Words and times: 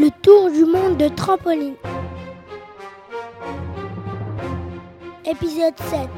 Le 0.00 0.08
tour 0.22 0.50
du 0.50 0.64
monde 0.64 0.96
de 0.96 1.08
trampoline. 1.08 1.74
Épisode 5.26 5.74
7. 5.76 6.08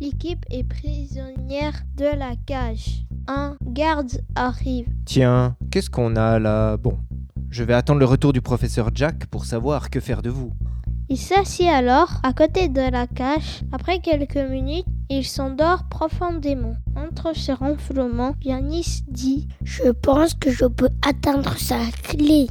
L'équipe 0.00 0.44
est 0.50 0.64
prisonnière 0.64 1.74
de 1.94 2.06
la 2.06 2.34
cage. 2.46 3.04
Un 3.28 3.56
garde 3.62 4.10
arrive. 4.34 4.88
Tiens, 5.04 5.54
qu'est-ce 5.70 5.88
qu'on 5.88 6.16
a 6.16 6.40
là? 6.40 6.76
Bon, 6.78 6.98
je 7.48 7.62
vais 7.62 7.74
attendre 7.74 8.00
le 8.00 8.06
retour 8.06 8.32
du 8.32 8.40
professeur 8.40 8.90
Jack 8.92 9.26
pour 9.26 9.44
savoir 9.44 9.90
que 9.90 10.00
faire 10.00 10.22
de 10.22 10.30
vous. 10.30 10.50
Il 11.08 11.16
s'assied 11.16 11.70
alors 11.70 12.10
à 12.24 12.32
côté 12.32 12.68
de 12.68 12.90
la 12.90 13.06
cage. 13.06 13.62
Après 13.70 14.00
quelques 14.00 14.36
minutes, 14.36 14.84
il 15.10 15.24
s'endort 15.24 15.84
profondément. 15.88 16.74
Entre 16.96 17.34
ses 17.34 17.52
ronflements, 17.52 18.34
Yanis 18.42 19.02
dit 19.08 19.48
Je 19.62 19.90
pense 19.90 20.34
que 20.34 20.50
je 20.50 20.66
peux 20.66 20.90
atteindre 21.06 21.56
sa 21.56 21.78
clé. 22.02 22.48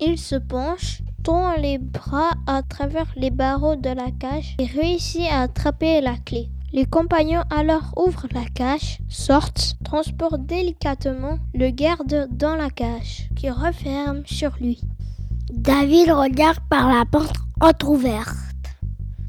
Il 0.00 0.18
se 0.18 0.36
penche, 0.36 1.02
tend 1.22 1.54
les 1.56 1.78
bras 1.78 2.32
à 2.46 2.62
travers 2.62 3.12
les 3.16 3.30
barreaux 3.30 3.76
de 3.76 3.90
la 3.90 4.10
cage 4.18 4.56
et 4.58 4.66
réussit 4.66 5.26
à 5.30 5.42
attraper 5.42 6.00
la 6.00 6.16
clé. 6.16 6.48
Les 6.72 6.84
compagnons 6.84 7.44
alors 7.50 7.94
ouvrent 7.96 8.28
la 8.32 8.44
cage, 8.54 8.98
sortent, 9.08 9.76
transportent 9.84 10.44
délicatement 10.44 11.38
le 11.54 11.70
garde 11.70 12.28
dans 12.30 12.56
la 12.56 12.68
cage, 12.68 13.30
qui 13.36 13.48
referme 13.48 14.22
sur 14.26 14.54
lui. 14.60 14.80
David 15.50 16.10
regarde 16.10 16.58
par 16.68 16.88
la 16.88 17.04
porte 17.06 17.36
entr'ouverte. 17.60 18.36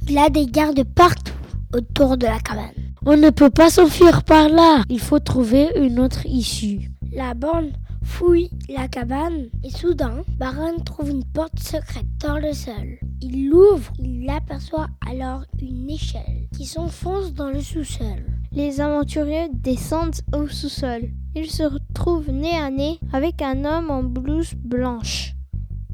Il 0.09 0.17
a 0.17 0.30
des 0.30 0.47
gardes 0.47 0.84
partout 0.84 1.28
autour 1.73 2.18
de 2.18 2.26
la 2.26 2.40
cabane. 2.40 2.73
On 3.05 3.16
ne 3.18 3.30
peut 3.30 3.50
pas 3.50 3.70
s'enfuir 3.70 4.23
par 4.23 4.50
là. 4.50 4.84
Il 4.90 5.00
faut 5.00 5.20
trouver 5.20 5.70
une 5.76 6.00
autre 6.00 6.26
issue. 6.26 6.92
La 7.14 7.34
bande 7.34 7.72
fouille 8.04 8.50
la 8.67 8.88
cabane 8.88 9.48
et 9.64 9.70
soudain, 9.70 10.23
Baron 10.38 10.80
trouve 10.80 11.09
une 11.09 11.23
porte 11.23 11.59
secrète 11.59 12.06
dans 12.20 12.38
le 12.38 12.53
sol. 12.53 12.98
Il 13.22 13.50
l'ouvre, 13.50 13.92
il 14.00 14.30
aperçoit 14.30 14.88
alors 15.08 15.44
une 15.61 15.89
échelle 15.89 16.48
qui 16.56 16.66
s'enfonce 16.66 17.34
dans 17.34 17.50
le 17.50 17.61
sous-sol. 17.61 18.26
Les 18.52 18.81
aventuriers 18.81 19.50
descendent 19.54 20.22
au 20.33 20.48
sous-sol. 20.48 21.09
Ils 21.36 21.50
se 21.50 21.64
retrouvent 21.64 22.31
nez 22.31 22.58
à 22.58 22.70
nez 22.70 23.00
avec 23.14 23.42
un 23.42 23.64
homme 23.64 23.92
en 23.92 24.04
blouse 24.04 24.54
blanche. 24.56 25.36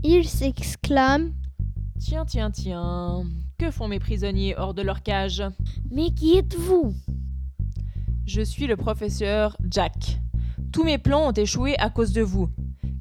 Ils 0.04 0.28
s'exclament 0.28 1.32
Tiens, 2.00 2.26
tiens, 2.26 2.52
tiens. 2.52 3.24
Que 3.58 3.72
font 3.72 3.88
mes 3.88 4.00
prisonniers 4.00 4.56
hors 4.58 4.74
de 4.74 4.82
leur 4.82 5.02
cage? 5.02 5.44
Mais 5.90 6.12
qui 6.12 6.38
êtes-vous? 6.38 6.94
Je 8.26 8.42
suis 8.42 8.68
le 8.68 8.76
professeur 8.76 9.56
Jack. 9.70 10.20
Tous 10.72 10.84
mes 10.84 10.98
plans 10.98 11.30
ont 11.30 11.32
échoué 11.32 11.78
à 11.80 11.90
cause 11.90 12.12
de 12.12 12.22
vous. 12.22 12.50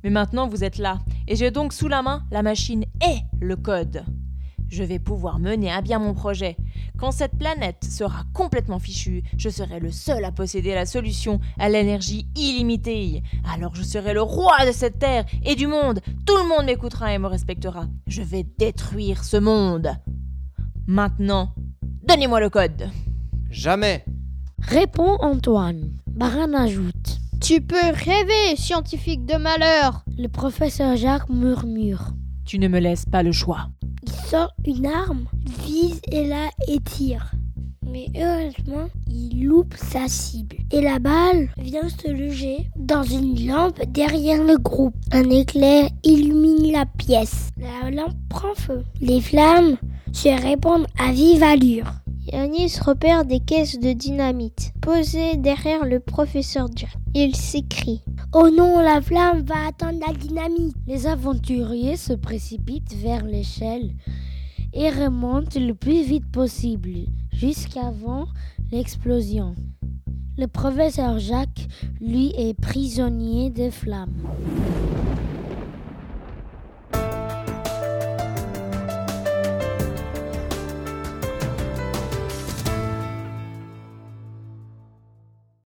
Mais 0.04 0.10
maintenant 0.10 0.48
vous 0.48 0.64
êtes 0.64 0.78
là, 0.78 0.98
et 1.26 1.34
j'ai 1.34 1.50
donc 1.50 1.72
sous 1.72 1.88
la 1.88 2.02
main 2.02 2.24
la 2.30 2.42
machine 2.42 2.84
et 3.04 3.18
le 3.40 3.56
code. 3.56 4.04
Je 4.68 4.84
vais 4.84 4.98
pouvoir 4.98 5.38
mener 5.38 5.72
à 5.72 5.80
bien 5.80 5.98
mon 5.98 6.14
projet. 6.14 6.56
Quand 6.98 7.10
cette 7.10 7.36
planète 7.36 7.84
sera 7.84 8.22
complètement 8.32 8.78
fichue, 8.78 9.24
je 9.36 9.48
serai 9.48 9.80
le 9.80 9.90
seul 9.90 10.24
à 10.24 10.30
posséder 10.30 10.74
la 10.74 10.86
solution 10.86 11.40
à 11.58 11.68
l'énergie 11.68 12.28
illimitée. 12.36 13.22
Alors 13.52 13.74
je 13.74 13.82
serai 13.82 14.14
le 14.14 14.22
roi 14.22 14.64
de 14.66 14.72
cette 14.72 15.00
terre 15.00 15.24
et 15.42 15.56
du 15.56 15.66
monde. 15.66 16.00
Tout 16.24 16.36
le 16.36 16.48
monde 16.48 16.66
m'écoutera 16.66 17.12
et 17.12 17.18
me 17.18 17.26
respectera. 17.26 17.86
Je 18.06 18.22
vais 18.22 18.44
détruire 18.58 19.24
ce 19.24 19.36
monde. 19.36 19.90
Maintenant, 20.86 21.52
donnez-moi 22.06 22.40
le 22.40 22.50
code. 22.50 22.90
Jamais 23.50 24.04
Répond 24.60 25.16
Antoine. 25.20 25.90
Baran 26.06 26.54
ajoute. 26.54 27.18
Tu 27.40 27.60
peux 27.60 27.76
rêver, 27.76 28.56
scientifique 28.56 29.26
de 29.26 29.36
malheur 29.36 30.04
Le 30.16 30.28
professeur 30.28 30.96
Jacques 30.96 31.28
murmure. 31.28 32.14
Tu 32.46 32.58
ne 32.58 32.68
me 32.68 32.78
laisses 32.78 33.04
pas 33.04 33.22
le 33.22 33.32
choix. 33.32 33.68
Il 34.06 34.12
sort 34.28 34.52
une 34.66 34.86
arme, 34.86 35.24
vise 35.64 36.00
et 36.12 36.26
la 36.26 36.50
étire. 36.68 37.32
Mais 37.90 38.08
heureusement, 38.16 38.88
il 39.08 39.46
loupe 39.46 39.74
sa 39.76 40.08
cible. 40.08 40.56
Et 40.72 40.82
la 40.82 40.98
balle 40.98 41.48
vient 41.56 41.88
se 41.88 42.08
loger 42.08 42.68
dans 42.76 43.02
une 43.02 43.46
lampe 43.46 43.80
derrière 43.88 44.44
le 44.44 44.58
groupe. 44.58 44.94
Un 45.10 45.30
éclair 45.30 45.88
illumine 46.02 46.72
la 46.72 46.84
pièce. 46.84 47.48
La 47.56 47.90
lampe 47.90 48.16
prend 48.28 48.54
feu. 48.54 48.82
Les 49.00 49.22
flammes 49.22 49.78
se 50.12 50.28
répandent 50.28 50.86
à 50.98 51.12
vive 51.12 51.42
allure. 51.42 51.90
Yanis 52.30 52.76
repère 52.84 53.24
des 53.24 53.40
caisses 53.40 53.78
de 53.78 53.92
dynamite 53.92 54.72
posées 54.82 55.36
derrière 55.36 55.86
le 55.86 56.00
professeur 56.00 56.68
Jack. 56.74 56.94
Il 57.14 57.34
s'écrie 57.36 58.02
Oh 58.36 58.50
non, 58.50 58.80
la 58.80 59.00
flamme 59.00 59.42
va 59.42 59.68
atteindre 59.68 60.00
la 60.04 60.12
dynamite. 60.12 60.74
Les 60.88 61.06
aventuriers 61.06 61.96
se 61.96 62.12
précipitent 62.14 62.92
vers 62.94 63.24
l'échelle 63.24 63.92
et 64.72 64.90
remontent 64.90 65.60
le 65.60 65.72
plus 65.72 66.02
vite 66.02 66.28
possible 66.32 67.06
jusqu'avant 67.32 68.26
l'explosion. 68.72 69.54
Le 70.36 70.48
professeur 70.48 71.20
Jacques, 71.20 71.68
lui, 72.00 72.32
est 72.36 72.60
prisonnier 72.60 73.50
des 73.50 73.70
flammes. 73.70 74.16